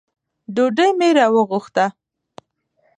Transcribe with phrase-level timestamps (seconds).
[0.55, 1.85] ډوډۍ مي راوغوښته.